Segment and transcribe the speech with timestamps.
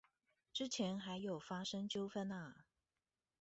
[0.51, 2.65] 之前還有發生糾紛啊！